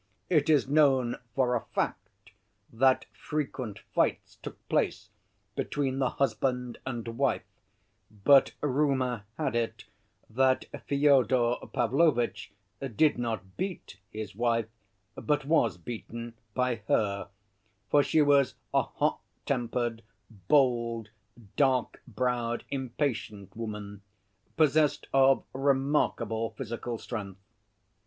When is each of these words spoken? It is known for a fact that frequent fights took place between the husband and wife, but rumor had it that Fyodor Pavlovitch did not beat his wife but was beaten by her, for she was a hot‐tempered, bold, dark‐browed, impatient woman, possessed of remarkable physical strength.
It 0.31 0.49
is 0.49 0.67
known 0.67 1.17
for 1.35 1.53
a 1.53 1.67
fact 1.75 2.31
that 2.73 3.05
frequent 3.13 3.77
fights 3.93 4.37
took 4.41 4.67
place 4.67 5.11
between 5.55 5.99
the 5.99 6.09
husband 6.09 6.79
and 6.87 7.07
wife, 7.19 7.45
but 8.23 8.53
rumor 8.61 9.25
had 9.37 9.55
it 9.55 9.85
that 10.27 10.65
Fyodor 10.87 11.57
Pavlovitch 11.71 12.51
did 12.95 13.19
not 13.19 13.57
beat 13.57 13.99
his 14.09 14.35
wife 14.35 14.65
but 15.13 15.45
was 15.45 15.77
beaten 15.77 16.33
by 16.55 16.77
her, 16.87 17.29
for 17.91 18.01
she 18.01 18.23
was 18.23 18.55
a 18.73 18.83
hot‐tempered, 18.85 19.99
bold, 20.47 21.09
dark‐browed, 21.57 22.63
impatient 22.71 23.55
woman, 23.55 24.01
possessed 24.57 25.05
of 25.13 25.43
remarkable 25.53 26.55
physical 26.57 26.97
strength. 26.97 27.37